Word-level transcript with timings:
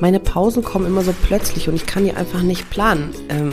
Meine 0.00 0.20
Pausen 0.20 0.62
kommen 0.62 0.86
immer 0.86 1.02
so 1.02 1.12
plötzlich 1.26 1.68
und 1.68 1.74
ich 1.74 1.84
kann 1.84 2.04
die 2.04 2.12
einfach 2.12 2.42
nicht 2.42 2.70
planen. 2.70 3.12
Ähm, 3.28 3.52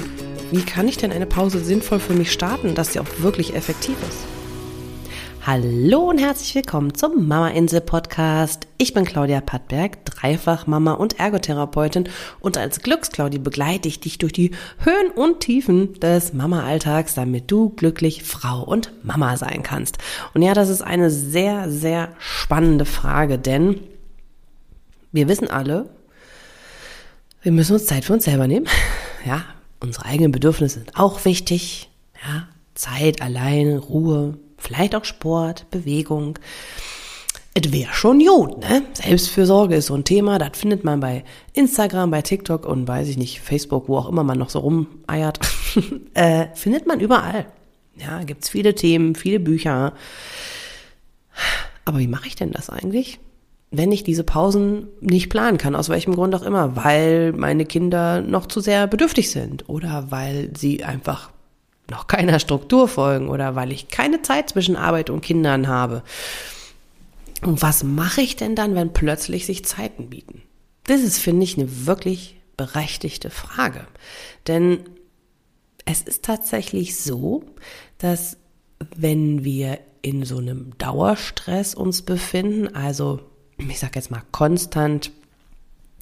wie 0.52 0.62
kann 0.62 0.88
ich 0.88 0.96
denn 0.96 1.12
eine 1.12 1.25
Pause 1.25 1.60
sinnvoll 1.60 1.98
für 1.98 2.14
mich 2.14 2.32
starten, 2.32 2.75
dass 2.75 2.94
sie 2.94 3.00
auch 3.00 3.07
wirklich 3.18 3.55
effektiv 3.55 3.96
ist? 4.07 4.20
Hallo 5.42 6.10
und 6.12 6.20
herzlich 6.20 6.54
willkommen 6.54 6.94
zum 6.94 7.27
Mama 7.27 7.50
Insel 7.50 7.81
Podcast. 7.81 8.68
Ich 8.77 8.94
bin 8.94 9.05
Claudia 9.05 9.41
Pattberg, 9.41 10.05
dreifach 10.05 10.68
Mama 10.68 10.94
und 10.94 11.20
Ergotherapeutin 11.20 12.09
und 12.39 12.59
als 12.59 12.84
Glücksclaudi 12.84 13.39
begleite 13.39 13.88
ich 13.88 14.00
dich 14.00 14.20
durch 14.20 14.34
die 14.34 14.52
Höhen 14.84 15.09
und 15.16 15.39
Tiefen 15.39 16.00
des 16.00 16.34
Mama-Alltags, 16.34 17.16
damit 17.16 17.50
du 17.50 17.70
glücklich 17.70 18.23
Frau 18.23 18.62
und 18.62 18.91
Mama 19.04 19.38
sein 19.38 19.64
kannst. 19.64 19.98
Und 20.36 20.43
ja, 20.43 20.54
das 20.54 20.70
ist 20.70 20.84
eine 20.84 21.09
sehr, 21.09 21.71
sehr 21.71 22.09
spannende 22.20 22.86
Frage, 22.86 23.40
denn 23.40 23.80
wir 25.12 25.27
wissen 25.27 25.49
alle, 25.49 25.90
wir 27.45 27.52
müssen 27.52 27.73
uns 27.73 27.85
Zeit 27.85 28.04
für 28.04 28.13
uns 28.13 28.26
selber 28.26 28.48
nehmen. 28.48 28.66
Ja, 29.23 29.45
unsere 29.80 30.05
eigenen 30.05 30.31
Bedürfnisse 30.31 30.80
sind 30.80 30.98
auch 30.98 31.26
wichtig. 31.26 31.90
Ja, 32.26 32.48
Zeit, 32.73 33.21
alleine, 33.21 33.77
Ruhe, 33.77 34.40
vielleicht 34.58 34.95
auch 34.95 35.05
Sport, 35.05 35.70
Bewegung. 35.70 36.40
Es 37.54 37.71
wäre 37.71 37.94
schon 37.94 38.18
gut, 38.20 38.58
ne? 38.58 38.81
Selbstfürsorge 38.94 39.76
ist 39.76 39.85
so 39.85 39.94
ein 39.94 40.04
Thema, 40.04 40.40
das 40.40 40.58
findet 40.58 40.84
man 40.84 40.99
bei 40.99 41.23
Instagram, 41.54 42.09
bei 42.09 42.23
TikTok 42.23 42.66
und 42.66 42.88
weiß 42.88 43.08
ich 43.09 43.18
nicht, 43.18 43.40
Facebook, 43.40 43.88
wo 43.90 43.98
auch 43.98 44.09
immer 44.09 44.23
man 44.23 44.40
noch 44.40 44.49
so 44.49 44.59
rumeiert. 44.59 45.40
äh, 46.16 46.48
findet 46.55 46.88
man 46.88 46.99
überall. 46.99 47.46
Ja, 47.96 48.23
gibt's 48.23 48.49
viele 48.49 48.73
Themen, 48.73 49.13
viele 49.13 49.40
Bücher. 49.40 49.93
Aber 51.85 51.99
wie 51.99 52.07
mache 52.07 52.27
ich 52.27 52.35
denn 52.35 52.52
das 52.52 52.71
eigentlich? 52.71 53.20
Wenn 53.77 53.91
ich 53.91 54.03
diese 54.03 54.23
Pausen 54.23 54.88
nicht 55.01 55.29
planen 55.29 55.57
kann, 55.57 55.76
aus 55.76 55.90
welchem 55.90 56.15
Grund 56.15 56.35
auch 56.35 56.43
immer, 56.43 56.76
weil 56.76 57.34
meine 57.34 57.65
Kinder 57.65 58.21
noch 58.21 58.48
zu 58.48 58.59
sehr 58.59 58.87
bedürftig 58.87 59.32
sind 59.32 59.70
oder 59.70 60.12
weil 60.12 60.51
sie 60.55 60.84
einfach 60.84 61.32
noch 61.90 62.07
keiner 62.07 62.40
Struktur 62.40 62.87
folgen 62.87 63.29
oder 63.29 63.55
weil 63.55 63.71
ich 63.71 63.90
keine 63.90 64.22
Zeit 64.22 64.50
zwischen 64.50 64.75
Arbeit 64.75 65.09
und 65.09 65.22
Kindern 65.22 65.67
habe. 65.67 66.03
Und 67.41 67.62
was 67.62 67.84
mache 67.84 68.22
ich 68.22 68.35
denn 68.35 68.56
dann, 68.56 68.75
wenn 68.75 68.94
plötzlich 68.94 69.45
sich 69.45 69.66
Zeiten 69.66 70.09
bieten? 70.09 70.41
Das 70.85 71.01
ist, 71.01 71.19
finde 71.19 71.44
ich, 71.44 71.57
eine 71.57 71.85
wirklich 71.85 72.38
berechtigte 72.57 73.29
Frage. 73.29 73.88
Denn 74.47 74.79
es 75.85 76.01
ist 76.01 76.23
tatsächlich 76.23 76.97
so, 76.97 77.44
dass 77.97 78.38
wenn 78.95 79.44
wir 79.44 79.79
in 80.01 80.23
so 80.23 80.38
einem 80.38 80.78
Dauerstress 80.78 81.75
uns 81.75 82.01
befinden, 82.01 82.75
also 82.75 83.22
ich 83.57 83.79
sag 83.79 83.95
jetzt 83.95 84.11
mal, 84.11 84.22
konstant 84.31 85.11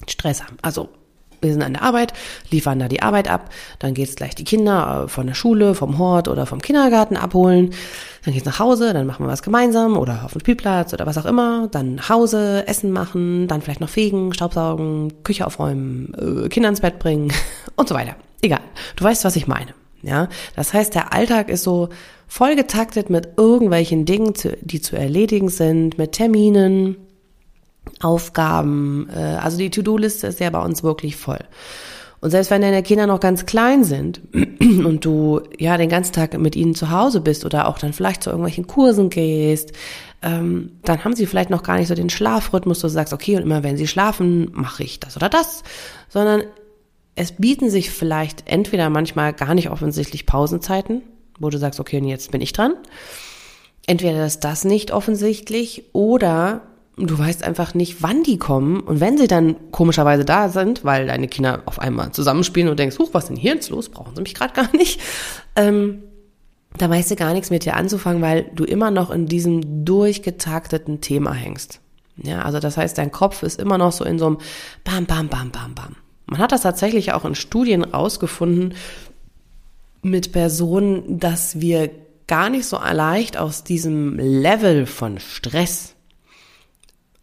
Stress 0.06 0.42
haben. 0.42 0.56
Also 0.62 0.88
wir 1.44 1.52
sind 1.52 1.62
an 1.62 1.74
der 1.74 1.82
Arbeit, 1.82 2.14
liefern 2.50 2.78
da 2.78 2.88
die 2.88 3.02
Arbeit 3.02 3.28
ab, 3.28 3.50
dann 3.78 3.94
geht's 3.94 4.16
gleich 4.16 4.34
die 4.34 4.44
Kinder 4.44 5.04
äh, 5.04 5.08
von 5.08 5.26
der 5.26 5.34
Schule, 5.34 5.74
vom 5.74 5.98
Hort 5.98 6.26
oder 6.26 6.46
vom 6.46 6.60
Kindergarten 6.60 7.16
abholen, 7.16 7.74
dann 8.24 8.32
geht's 8.32 8.46
nach 8.46 8.58
Hause, 8.58 8.94
dann 8.94 9.06
machen 9.06 9.26
wir 9.26 9.30
was 9.30 9.42
gemeinsam 9.42 9.96
oder 9.96 10.24
auf 10.24 10.32
dem 10.32 10.40
Spielplatz 10.40 10.94
oder 10.94 11.06
was 11.06 11.18
auch 11.18 11.26
immer, 11.26 11.68
dann 11.70 11.96
nach 11.96 12.08
Hause, 12.08 12.66
Essen 12.66 12.90
machen, 12.90 13.46
dann 13.46 13.60
vielleicht 13.60 13.82
noch 13.82 13.90
fegen, 13.90 14.32
Staubsaugen, 14.32 15.22
Küche 15.22 15.46
aufräumen, 15.46 16.44
äh, 16.44 16.48
Kinder 16.48 16.70
ins 16.70 16.80
Bett 16.80 16.98
bringen 16.98 17.30
und 17.76 17.88
so 17.88 17.94
weiter. 17.94 18.16
Egal, 18.40 18.60
du 18.96 19.04
weißt, 19.04 19.24
was 19.24 19.36
ich 19.36 19.46
meine. 19.46 19.74
Ja, 20.02 20.28
das 20.54 20.74
heißt, 20.74 20.94
der 20.94 21.14
Alltag 21.14 21.48
ist 21.48 21.62
so 21.62 21.88
vollgetaktet 22.26 23.08
mit 23.08 23.38
irgendwelchen 23.38 24.04
Dingen, 24.04 24.34
die 24.60 24.80
zu 24.82 24.96
erledigen 24.96 25.48
sind, 25.48 25.96
mit 25.96 26.12
Terminen, 26.12 26.96
Aufgaben. 28.00 29.08
Äh, 29.14 29.18
also 29.18 29.58
die 29.58 29.70
To-Do-Liste 29.70 30.26
ist 30.26 30.40
ja 30.40 30.50
bei 30.50 30.62
uns 30.62 30.82
wirklich 30.82 31.16
voll. 31.16 31.40
Und 32.20 32.30
selbst 32.30 32.50
wenn 32.50 32.62
deine 32.62 32.82
Kinder 32.82 33.06
noch 33.06 33.20
ganz 33.20 33.44
klein 33.44 33.84
sind 33.84 34.22
und 34.32 35.04
du 35.04 35.42
ja 35.58 35.76
den 35.76 35.90
ganzen 35.90 36.14
Tag 36.14 36.38
mit 36.38 36.56
ihnen 36.56 36.74
zu 36.74 36.90
Hause 36.90 37.20
bist 37.20 37.44
oder 37.44 37.68
auch 37.68 37.78
dann 37.78 37.92
vielleicht 37.92 38.22
zu 38.22 38.30
irgendwelchen 38.30 38.66
Kursen 38.66 39.10
gehst, 39.10 39.72
ähm, 40.22 40.72
dann 40.84 41.04
haben 41.04 41.14
sie 41.14 41.26
vielleicht 41.26 41.50
noch 41.50 41.62
gar 41.62 41.76
nicht 41.76 41.88
so 41.88 41.94
den 41.94 42.08
Schlafrhythmus, 42.08 42.82
wo 42.82 42.86
du 42.86 42.92
sagst, 42.92 43.12
okay, 43.12 43.36
und 43.36 43.42
immer 43.42 43.62
wenn 43.62 43.76
sie 43.76 43.86
schlafen, 43.86 44.50
mache 44.52 44.84
ich 44.84 45.00
das 45.00 45.16
oder 45.18 45.28
das, 45.28 45.64
sondern 46.08 46.44
es 47.14 47.32
bieten 47.32 47.68
sich 47.68 47.90
vielleicht 47.90 48.48
entweder 48.50 48.88
manchmal 48.88 49.34
gar 49.34 49.54
nicht 49.54 49.70
offensichtlich 49.70 50.24
Pausenzeiten, 50.24 51.02
wo 51.38 51.50
du 51.50 51.58
sagst, 51.58 51.78
okay, 51.78 51.98
und 51.98 52.08
jetzt 52.08 52.30
bin 52.30 52.40
ich 52.40 52.54
dran. 52.54 52.72
Entweder 53.86 54.24
ist 54.24 54.40
das 54.44 54.64
nicht 54.64 54.92
offensichtlich 54.92 55.84
oder 55.92 56.62
du 56.96 57.18
weißt 57.18 57.42
einfach 57.42 57.74
nicht, 57.74 58.02
wann 58.02 58.22
die 58.22 58.38
kommen. 58.38 58.80
Und 58.80 59.00
wenn 59.00 59.18
sie 59.18 59.26
dann 59.26 59.56
komischerweise 59.70 60.24
da 60.24 60.48
sind, 60.48 60.84
weil 60.84 61.06
deine 61.06 61.28
Kinder 61.28 61.62
auf 61.66 61.78
einmal 61.78 62.12
zusammenspielen 62.12 62.68
und 62.68 62.78
denkst, 62.78 62.98
huch, 62.98 63.10
was 63.12 63.24
ist 63.24 63.28
denn 63.30 63.36
hier 63.36 63.54
jetzt 63.54 63.70
los? 63.70 63.88
Brauchen 63.88 64.14
sie 64.14 64.22
mich 64.22 64.34
gerade 64.34 64.54
gar 64.54 64.74
nicht. 64.76 65.00
Ähm, 65.56 66.04
da 66.76 66.90
weißt 66.90 67.10
du 67.10 67.16
gar 67.16 67.32
nichts 67.32 67.50
mit 67.50 67.64
dir 67.64 67.76
anzufangen, 67.76 68.22
weil 68.22 68.50
du 68.54 68.64
immer 68.64 68.90
noch 68.90 69.10
in 69.10 69.26
diesem 69.26 69.84
durchgetakteten 69.84 71.00
Thema 71.00 71.32
hängst. 71.32 71.80
Ja, 72.16 72.42
also 72.42 72.60
das 72.60 72.76
heißt, 72.76 72.96
dein 72.98 73.10
Kopf 73.10 73.42
ist 73.42 73.60
immer 73.60 73.78
noch 73.78 73.92
so 73.92 74.04
in 74.04 74.18
so 74.18 74.26
einem 74.26 74.38
Bam, 74.84 75.06
Bam, 75.06 75.28
Bam, 75.28 75.50
Bam, 75.50 75.74
Bam. 75.74 75.96
Man 76.26 76.40
hat 76.40 76.52
das 76.52 76.62
tatsächlich 76.62 77.12
auch 77.12 77.24
in 77.24 77.34
Studien 77.34 77.84
rausgefunden 77.84 78.74
mit 80.02 80.32
Personen, 80.32 81.18
dass 81.18 81.60
wir 81.60 81.90
gar 82.26 82.50
nicht 82.50 82.66
so 82.66 82.78
leicht 82.78 83.36
aus 83.36 83.64
diesem 83.64 84.16
Level 84.18 84.86
von 84.86 85.18
Stress 85.18 85.93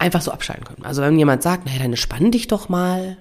einfach 0.01 0.21
so 0.21 0.31
abschalten 0.31 0.65
können. 0.65 0.83
Also 0.83 1.01
wenn 1.01 1.17
jemand 1.17 1.43
sagt, 1.43 1.65
naja, 1.65 1.79
dann 1.79 1.95
spann 1.95 2.31
dich 2.31 2.47
doch 2.47 2.69
mal, 2.69 3.17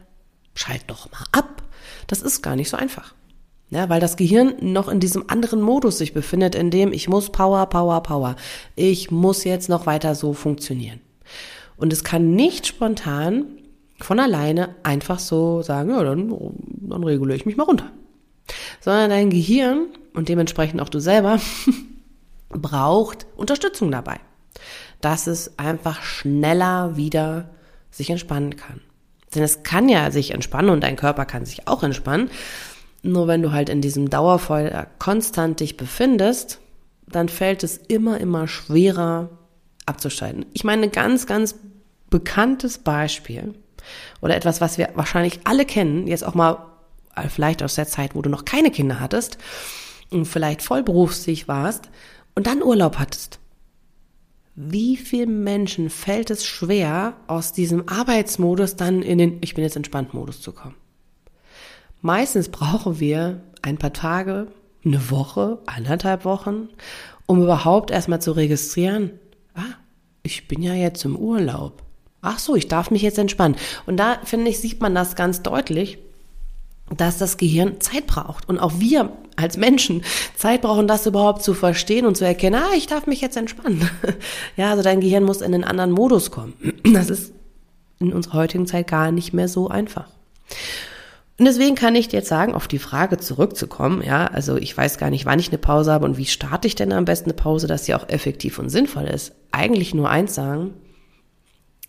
schalt 0.54 0.82
doch 0.86 1.10
mal 1.12 1.24
ab, 1.30 1.62
das 2.06 2.22
ist 2.22 2.42
gar 2.42 2.56
nicht 2.56 2.70
so 2.70 2.76
einfach. 2.76 3.14
Ja, 3.68 3.88
weil 3.88 4.00
das 4.00 4.16
Gehirn 4.16 4.54
noch 4.60 4.88
in 4.88 4.98
diesem 4.98 5.30
anderen 5.30 5.60
Modus 5.60 5.98
sich 5.98 6.12
befindet, 6.12 6.56
in 6.56 6.70
dem 6.70 6.92
ich 6.92 7.08
muss 7.08 7.30
Power, 7.30 7.66
Power, 7.66 8.02
Power. 8.02 8.34
Ich 8.74 9.12
muss 9.12 9.44
jetzt 9.44 9.68
noch 9.68 9.86
weiter 9.86 10.16
so 10.16 10.32
funktionieren. 10.32 11.00
Und 11.76 11.92
es 11.92 12.02
kann 12.02 12.34
nicht 12.34 12.66
spontan 12.66 13.46
von 14.00 14.18
alleine 14.18 14.74
einfach 14.82 15.20
so 15.20 15.62
sagen, 15.62 15.90
ja, 15.90 16.02
dann, 16.02 16.34
dann 16.80 17.04
reguliere 17.04 17.36
ich 17.36 17.46
mich 17.46 17.56
mal 17.56 17.64
runter. 17.64 17.92
Sondern 18.80 19.10
dein 19.10 19.30
Gehirn 19.30 19.86
und 20.14 20.28
dementsprechend 20.28 20.80
auch 20.80 20.88
du 20.88 20.98
selber 20.98 21.38
braucht 22.48 23.26
Unterstützung 23.36 23.92
dabei 23.92 24.18
dass 25.00 25.26
es 25.26 25.58
einfach 25.58 26.02
schneller 26.02 26.96
wieder 26.96 27.50
sich 27.90 28.10
entspannen 28.10 28.56
kann. 28.56 28.80
Denn 29.34 29.42
es 29.42 29.62
kann 29.62 29.88
ja 29.88 30.10
sich 30.10 30.32
entspannen 30.32 30.70
und 30.70 30.82
dein 30.82 30.96
Körper 30.96 31.24
kann 31.24 31.44
sich 31.44 31.68
auch 31.68 31.82
entspannen. 31.82 32.30
Nur 33.02 33.28
wenn 33.28 33.42
du 33.42 33.52
halt 33.52 33.68
in 33.68 33.80
diesem 33.80 34.10
Dauerfeuer 34.10 34.86
konstant 34.98 35.60
dich 35.60 35.76
befindest, 35.76 36.60
dann 37.06 37.28
fällt 37.28 37.62
es 37.64 37.76
immer, 37.76 38.20
immer 38.20 38.46
schwerer 38.46 39.30
abzuschalten. 39.86 40.46
Ich 40.52 40.64
meine, 40.64 40.84
ein 40.84 40.92
ganz, 40.92 41.26
ganz 41.26 41.54
bekanntes 42.10 42.78
Beispiel 42.78 43.54
oder 44.20 44.36
etwas, 44.36 44.60
was 44.60 44.78
wir 44.78 44.90
wahrscheinlich 44.94 45.40
alle 45.44 45.64
kennen, 45.64 46.06
jetzt 46.06 46.24
auch 46.24 46.34
mal 46.34 46.58
äh, 47.16 47.28
vielleicht 47.28 47.62
aus 47.62 47.76
der 47.76 47.86
Zeit, 47.86 48.14
wo 48.14 48.22
du 48.22 48.30
noch 48.30 48.44
keine 48.44 48.70
Kinder 48.70 49.00
hattest 49.00 49.38
und 50.10 50.26
vielleicht 50.26 50.62
vollberufstätig 50.62 51.48
warst 51.48 51.88
und 52.34 52.46
dann 52.46 52.62
Urlaub 52.62 52.98
hattest 52.98 53.39
wie 54.62 54.98
vielen 54.98 55.42
Menschen 55.42 55.88
fällt 55.88 56.30
es 56.30 56.44
schwer, 56.44 57.14
aus 57.26 57.52
diesem 57.54 57.88
Arbeitsmodus 57.88 58.76
dann 58.76 59.00
in 59.00 59.16
den 59.16 59.38
Ich 59.40 59.54
bin 59.54 59.64
jetzt 59.64 59.76
entspannt 59.76 60.12
Modus 60.12 60.42
zu 60.42 60.52
kommen? 60.52 60.74
Meistens 62.02 62.50
brauchen 62.50 63.00
wir 63.00 63.40
ein 63.62 63.78
paar 63.78 63.94
Tage, 63.94 64.48
eine 64.84 65.10
Woche, 65.10 65.60
anderthalb 65.64 66.26
Wochen, 66.26 66.68
um 67.24 67.42
überhaupt 67.42 67.90
erstmal 67.90 68.20
zu 68.20 68.32
registrieren, 68.32 69.12
ah, 69.54 69.62
ich 70.22 70.46
bin 70.46 70.62
ja 70.62 70.74
jetzt 70.74 71.04
im 71.06 71.16
Urlaub. 71.16 71.82
Ach 72.20 72.38
so, 72.38 72.54
ich 72.54 72.68
darf 72.68 72.90
mich 72.90 73.00
jetzt 73.00 73.18
entspannen. 73.18 73.56
Und 73.86 73.96
da 73.96 74.18
finde 74.24 74.50
ich, 74.50 74.60
sieht 74.60 74.82
man 74.82 74.94
das 74.94 75.16
ganz 75.16 75.42
deutlich, 75.42 75.98
dass 76.96 77.18
das 77.18 77.36
Gehirn 77.36 77.80
Zeit 77.80 78.06
braucht. 78.06 78.48
Und 78.48 78.58
auch 78.58 78.72
wir 78.78 79.12
als 79.36 79.56
Menschen 79.56 80.02
Zeit 80.36 80.62
brauchen, 80.62 80.88
das 80.88 81.06
überhaupt 81.06 81.42
zu 81.42 81.54
verstehen 81.54 82.06
und 82.06 82.16
zu 82.16 82.24
erkennen, 82.24 82.60
ah, 82.60 82.74
ich 82.76 82.86
darf 82.86 83.06
mich 83.06 83.20
jetzt 83.20 83.36
entspannen. 83.36 83.88
Ja, 84.56 84.70
also 84.70 84.82
dein 84.82 85.00
Gehirn 85.00 85.24
muss 85.24 85.40
in 85.40 85.54
einen 85.54 85.64
anderen 85.64 85.92
Modus 85.92 86.30
kommen. 86.30 86.54
Das 86.92 87.10
ist 87.10 87.32
in 88.00 88.12
unserer 88.12 88.38
heutigen 88.38 88.66
Zeit 88.66 88.88
gar 88.88 89.12
nicht 89.12 89.32
mehr 89.32 89.48
so 89.48 89.68
einfach. 89.68 90.08
Und 91.38 91.46
deswegen 91.46 91.74
kann 91.74 91.94
ich 91.94 92.08
dir 92.08 92.18
jetzt 92.18 92.28
sagen, 92.28 92.54
auf 92.54 92.68
die 92.68 92.78
Frage 92.78 93.16
zurückzukommen, 93.16 94.02
ja, 94.02 94.26
also 94.26 94.56
ich 94.56 94.76
weiß 94.76 94.98
gar 94.98 95.08
nicht, 95.08 95.24
wann 95.24 95.38
ich 95.38 95.48
eine 95.48 95.58
Pause 95.58 95.92
habe 95.92 96.04
und 96.04 96.18
wie 96.18 96.26
starte 96.26 96.66
ich 96.66 96.74
denn 96.74 96.92
am 96.92 97.06
besten 97.06 97.30
eine 97.30 97.36
Pause, 97.36 97.66
dass 97.66 97.86
sie 97.86 97.94
auch 97.94 98.08
effektiv 98.08 98.58
und 98.58 98.68
sinnvoll 98.68 99.04
ist. 99.04 99.32
Eigentlich 99.50 99.94
nur 99.94 100.10
eins 100.10 100.34
sagen, 100.34 100.74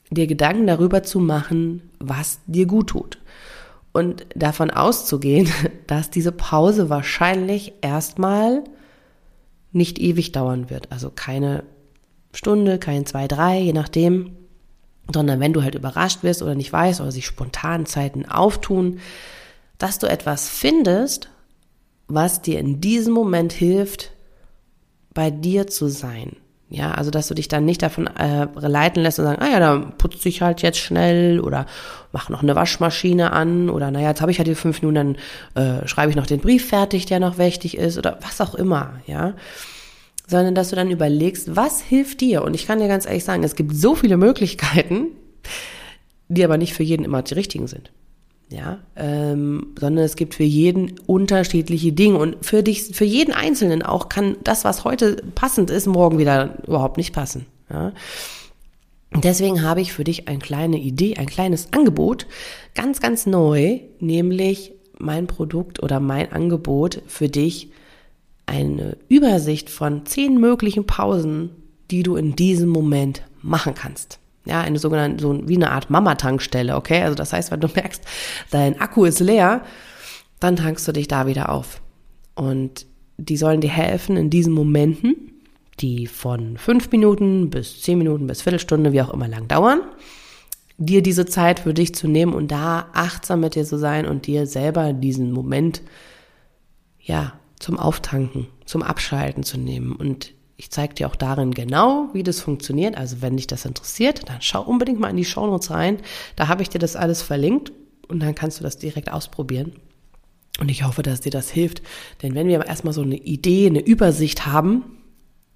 dir 0.10 0.28
Gedanken 0.28 0.68
darüber 0.68 1.04
zu 1.04 1.20
machen, 1.20 1.90
was 2.00 2.40
dir 2.46 2.66
gut 2.66 2.88
tut 2.88 3.18
und 3.94 4.26
davon 4.36 4.72
auszugehen, 4.72 5.50
dass 5.88 6.10
diese 6.10 6.32
Pause 6.32 6.90
wahrscheinlich 6.90 7.74
erstmal 7.82 8.64
nicht 9.72 10.00
ewig 10.00 10.32
dauern 10.32 10.70
wird. 10.70 10.92
Also 10.92 11.10
keine 11.10 11.64
Stunde, 12.34 12.80
kein 12.80 13.06
zwei, 13.06 13.28
drei, 13.28 13.60
je 13.60 13.74
nachdem, 13.74 14.38
sondern 15.14 15.40
wenn 15.40 15.54
du 15.54 15.64
halt 15.64 15.76
überrascht 15.76 16.24
wirst 16.24 16.42
oder 16.42 16.56
nicht 16.56 16.72
weißt 16.72 17.02
oder 17.02 17.12
sich 17.12 17.26
spontan 17.26 17.86
Zeiten 17.86 18.26
auftun, 18.26 19.00
dass 19.78 20.00
du 20.00 20.08
etwas 20.08 20.48
findest, 20.50 21.30
was 22.08 22.42
dir 22.42 22.60
in 22.60 22.82
diesem 22.82 23.14
Moment 23.14 23.52
hilft, 23.54 24.12
bei 25.14 25.32
dir 25.32 25.68
zu 25.68 25.88
sein. 25.88 26.38
Ja, 26.74 26.92
also 26.92 27.12
dass 27.12 27.28
du 27.28 27.34
dich 27.34 27.50
dann 27.50 27.66
nicht 27.66 27.82
davon 27.82 28.08
äh, 28.08 28.48
leiten 28.56 29.04
lässt 29.04 29.20
und 29.20 29.26
sagen, 29.26 29.42
ah 29.42 29.50
ja, 29.52 29.60
dann 29.60 29.98
putze 29.98 30.30
ich 30.30 30.42
halt 30.42 30.62
jetzt 30.62 30.80
schnell 30.80 31.42
oder 31.42 31.66
mach 32.14 32.30
noch 32.30 32.44
eine 32.44 32.56
Waschmaschine 32.56 33.34
an 33.34 33.70
oder 33.70 33.92
naja, 33.92 34.08
jetzt 34.08 34.22
habe 34.22 34.32
ich 34.32 34.38
halt 34.38 34.48
die 34.48 34.56
fünf 34.56 34.82
Minuten, 34.82 35.18
dann 35.54 35.82
äh, 35.82 35.86
schreibe 35.86 36.12
ich 36.12 36.16
noch 36.16 36.28
den 36.28 36.40
Brief 36.40 36.70
fertig, 36.70 37.06
der 37.08 37.20
noch 37.20 37.38
wichtig 37.38 37.78
ist 37.78 37.98
oder 37.98 38.20
was 38.22 38.40
auch 38.40 38.56
immer, 38.56 38.94
ja. 39.06 39.34
Sondern 40.28 40.56
dass 40.56 40.70
du 40.70 40.78
dann 40.78 40.90
überlegst, 40.90 41.58
was 41.58 41.82
hilft 41.82 42.22
dir? 42.22 42.42
Und 42.42 42.54
ich 42.54 42.68
kann 42.68 42.80
dir 42.80 42.88
ganz 42.88 43.06
ehrlich 43.06 43.26
sagen, 43.26 43.44
es 43.44 43.58
gibt 43.58 43.76
so 43.76 43.94
viele 43.94 44.16
Möglichkeiten, 44.16 45.08
die 46.30 46.46
aber 46.46 46.58
nicht 46.58 46.74
für 46.74 46.84
jeden 46.84 47.04
immer 47.04 47.22
die 47.22 47.34
richtigen 47.34 47.68
sind 47.68 47.92
ja, 48.52 48.80
ähm, 48.98 49.74
sondern 49.80 50.04
es 50.04 50.16
gibt 50.16 50.36
für 50.36 50.44
jeden 50.44 51.00
unterschiedliche 51.08 51.94
Dinge 51.94 52.18
und 52.18 52.46
für 52.46 52.64
dich, 52.64 52.84
für 52.94 53.06
jeden 53.06 53.34
Einzelnen 53.34 53.82
auch 53.82 54.10
kann 54.10 54.36
das, 54.44 54.66
was 54.66 54.84
heute 54.84 55.24
passend 55.36 55.70
ist, 55.70 55.88
morgen 55.88 56.18
wieder 56.18 56.58
überhaupt 56.68 56.98
nicht 56.98 57.14
passen. 57.14 57.46
Ja. 57.70 57.94
deswegen 59.16 59.62
habe 59.64 59.80
ich 59.80 59.94
für 59.94 60.04
dich 60.04 60.28
eine 60.28 60.40
kleine 60.40 60.78
Idee, 60.78 61.16
ein 61.16 61.28
kleines 61.28 61.72
Angebot, 61.72 62.28
ganz, 62.76 63.00
ganz 63.00 63.26
neu, 63.26 63.80
nämlich 64.00 64.74
mein 65.00 65.28
Produkt 65.28 65.82
oder 65.82 66.02
mein 66.02 66.34
Angebot 66.34 67.02
für 67.08 67.30
dich, 67.30 67.72
eine 68.46 68.98
Übersicht 69.08 69.70
von 69.70 70.06
zehn 70.06 70.38
möglichen 70.38 70.86
Pausen, 70.86 71.52
die 71.90 72.04
du 72.04 72.18
in 72.18 72.36
diesem 72.36 72.68
Moment 72.68 73.24
machen 73.42 73.74
kannst 73.74 74.21
ja, 74.46 74.62
eine 74.62 74.80
sogenannte, 74.80 75.22
so 75.22 75.48
wie 75.48 75.56
eine 75.56 75.72
Art 75.72 75.90
Mama-Tankstelle, 75.90 76.76
okay? 76.76 77.04
Also 77.04 77.16
das 77.16 77.34
heißt, 77.34 77.52
wenn 77.52 77.60
du 77.60 77.68
merkst, 77.76 78.04
dein 78.50 78.80
Akku 78.80 79.06
ist 79.06 79.20
leer, 79.20 79.64
dann 80.40 80.56
tankst 80.56 80.88
du 80.88 80.92
dich 80.92 81.08
da 81.08 81.28
wieder 81.28 81.50
auf. 81.50 81.82
Und 82.36 82.86
die 83.18 83.38
sollen 83.38 83.62
dir 83.62 83.70
helfen 83.70 84.18
in 84.18 84.30
diesen 84.30 84.54
Momenten, 84.54 85.16
die 85.80 86.08
von 86.08 86.58
fünf 86.58 86.92
Minuten 86.92 87.50
bis 87.50 87.82
zehn 87.82 87.98
Minuten 87.98 88.28
bis 88.28 88.42
Viertelstunde, 88.42 88.94
wie 88.94 89.02
auch 89.02 89.14
immer 89.14 89.28
lang 89.28 89.48
dauern, 89.48 89.82
dir 90.78 91.04
diese 91.04 91.26
Zeit 91.26 91.60
für 91.60 91.74
dich 91.74 91.94
zu 91.94 92.08
nehmen 92.08 92.34
und 92.34 92.52
da 92.52 92.88
achtsam 92.94 93.42
mit 93.42 93.56
dir 93.56 93.66
zu 93.66 93.78
sein 93.78 94.08
und 94.08 94.26
dir 94.26 94.48
selber 94.48 94.94
diesen 94.94 95.32
Moment, 95.32 95.82
ja, 97.00 97.34
zum 97.60 97.78
Auftanken, 97.78 98.48
zum 98.66 98.82
Abschalten 98.82 99.44
zu 99.44 99.60
nehmen 99.60 99.96
und 99.96 100.34
ich 100.62 100.70
zeige 100.70 100.94
dir 100.94 101.08
auch 101.08 101.16
darin 101.16 101.56
genau, 101.56 102.10
wie 102.14 102.22
das 102.22 102.40
funktioniert. 102.40 102.96
Also 102.96 103.24
wenn 103.24 103.36
dich 103.36 103.48
das 103.48 103.66
interessiert, 103.66 104.30
dann 104.30 104.42
schau 104.42 104.62
unbedingt 104.62 105.00
mal 105.00 105.10
in 105.10 105.18
die 105.18 105.26
Shownotes 105.26 105.72
rein. 105.72 105.98
Da 106.36 106.50
habe 106.50 106.62
ich 106.62 106.70
dir 106.70 106.78
das 106.78 106.96
alles 106.96 107.24
verlinkt 107.24 107.72
und 108.08 108.20
dann 108.20 108.36
kannst 108.36 108.60
du 108.60 108.64
das 108.64 108.78
direkt 108.78 109.12
ausprobieren. 109.12 109.78
Und 110.60 110.70
ich 110.70 110.84
hoffe, 110.84 111.02
dass 111.02 111.22
dir 111.22 111.32
das 111.32 111.50
hilft. 111.50 111.82
Denn 112.22 112.36
wenn 112.36 112.48
wir 112.48 112.64
erstmal 112.64 112.94
so 112.94 113.02
eine 113.02 113.16
Idee, 113.16 113.66
eine 113.66 113.80
Übersicht 113.80 114.46
haben, 114.46 114.84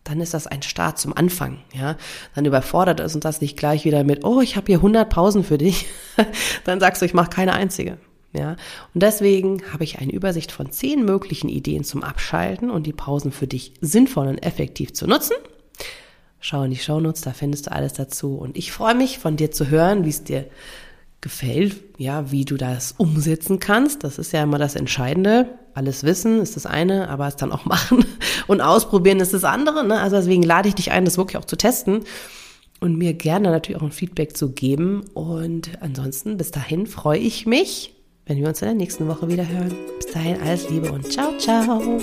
dann 0.04 0.22
ist 0.22 0.34
das 0.34 0.48
ein 0.48 0.64
Start 0.64 0.98
zum 0.98 1.16
Anfang, 1.16 1.60
ja. 1.76 1.98
Dann 2.34 2.46
überfordert 2.46 3.00
es 3.00 3.14
uns 3.14 3.22
das 3.22 3.42
nicht 3.42 3.58
gleich 3.58 3.86
wieder 3.86 4.04
mit, 4.04 4.26
oh, 4.26 4.42
ich 4.42 4.56
habe 4.56 4.66
hier 4.66 4.78
100 4.78 5.08
Pausen 5.08 5.44
für 5.44 5.60
dich. 5.60 5.86
dann 6.64 6.80
sagst 6.80 7.04
du, 7.04 7.06
ich 7.06 7.14
mache 7.14 7.30
keine 7.30 7.54
einzige. 7.54 8.00
Ja, 8.38 8.58
und 8.94 9.02
deswegen 9.02 9.62
habe 9.72 9.84
ich 9.84 10.00
eine 10.00 10.12
Übersicht 10.12 10.52
von 10.52 10.72
zehn 10.72 11.06
möglichen 11.06 11.48
Ideen 11.50 11.84
zum 11.84 12.04
Abschalten 12.04 12.70
und 12.70 12.86
die 12.86 12.94
Pausen 12.94 13.32
für 13.32 13.48
dich 13.48 13.74
sinnvoll 13.82 14.28
und 14.28 14.40
effektiv 14.40 14.94
zu 14.94 15.08
nutzen. 15.08 15.36
Schau 16.40 16.64
in 16.64 16.72
die 16.72 16.78
Shownotes, 16.78 17.22
da 17.22 17.32
findest 17.32 17.68
du 17.68 17.72
alles 17.72 17.94
dazu. 17.94 18.36
Und 18.36 18.58
ich 18.58 18.72
freue 18.72 18.94
mich, 18.94 19.20
von 19.20 19.38
dir 19.38 19.52
zu 19.52 19.70
hören, 19.70 20.06
wie 20.06 20.10
es 20.10 20.24
dir 20.24 20.46
gefällt, 21.22 21.78
ja, 21.98 22.32
wie 22.32 22.46
du 22.46 22.56
das 22.56 22.94
umsetzen 22.98 23.60
kannst. 23.60 24.04
Das 24.04 24.20
ist 24.20 24.32
ja 24.32 24.44
immer 24.44 24.60
das 24.60 24.76
Entscheidende. 24.76 25.48
Alles 25.74 26.04
wissen 26.04 26.40
ist 26.42 26.56
das 26.56 26.68
eine, 26.68 27.10
aber 27.10 27.28
es 27.28 27.36
dann 27.36 27.52
auch 27.52 27.66
machen 27.66 28.06
und 28.48 28.62
ausprobieren 28.62 29.20
ist 29.20 29.34
das 29.34 29.44
andere. 29.44 29.84
Ne? 29.88 30.00
Also 30.00 30.18
deswegen 30.18 30.44
lade 30.44 30.68
ich 30.70 30.76
dich 30.76 30.92
ein, 30.92 31.06
das 31.06 31.18
wirklich 31.18 31.38
auch 31.38 31.46
zu 31.46 31.56
testen 31.56 32.04
und 32.80 32.98
mir 32.98 33.16
gerne 33.16 33.50
natürlich 33.50 33.82
auch 33.82 33.86
ein 33.86 33.92
Feedback 33.92 34.38
zu 34.38 34.52
geben. 34.52 35.04
Und 35.16 35.72
ansonsten, 35.82 36.38
bis 36.38 36.52
dahin 36.52 36.86
freue 36.86 37.18
ich 37.18 37.48
mich 37.48 37.95
wenn 38.26 38.38
wir 38.38 38.48
uns 38.48 38.62
in 38.62 38.68
der 38.68 38.76
nächsten 38.76 39.08
Woche 39.08 39.28
wieder 39.28 39.48
hören. 39.48 39.74
Bis 39.98 40.08
dahin 40.08 40.42
alles 40.42 40.70
Liebe 40.70 40.92
und 40.92 41.12
ciao, 41.12 41.38
ciao. 41.38 42.00